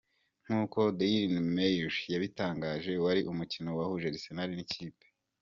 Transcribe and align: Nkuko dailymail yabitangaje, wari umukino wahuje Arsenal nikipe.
Nkuko 0.45 0.79
dailymail 0.99 1.79
yabitangaje, 2.13 2.91
wari 3.03 3.21
umukino 3.31 3.69
wahuje 3.77 4.05
Arsenal 4.09 4.49
nikipe. 4.55 5.05